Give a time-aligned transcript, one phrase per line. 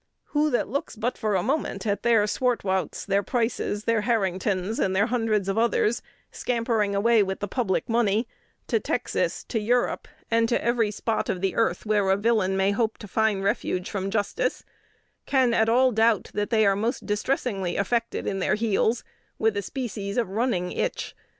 [0.33, 4.95] Who that looks but for a moment at their Swartwouts, their Prices, their Harringtons, and
[4.95, 8.27] their hundreds of others, scampering away with the public money
[8.65, 12.71] to Texas, to Europe, and to every spot of the earth where a villain may
[12.71, 14.63] hope to find refuge from justice,
[15.27, 19.03] can at all doubt that they are most distressingly affected in their heels
[19.37, 21.15] with a species of 'running itch.'